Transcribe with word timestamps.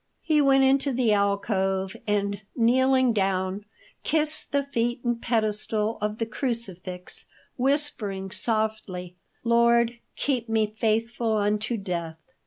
He 0.23 0.41
went 0.41 0.63
into 0.63 0.91
the 0.91 1.13
alcove, 1.13 1.95
and, 2.07 2.41
kneeling 2.55 3.13
down, 3.13 3.65
kissed 4.01 4.51
the 4.51 4.63
feet 4.63 4.99
and 5.03 5.21
pedestal 5.21 5.99
of 6.01 6.17
the 6.17 6.25
crucifix, 6.25 7.27
whispering 7.55 8.31
softly: 8.31 9.15
"Lord, 9.43 9.99
keep 10.15 10.49
me 10.49 10.73
faithful 10.75 11.37
unto 11.37 11.77
death." 11.77 12.17